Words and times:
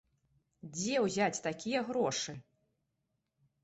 Дзе 0.77 0.95
ўзяць 1.05 1.43
такія 1.47 1.79
грошы? 1.93 2.39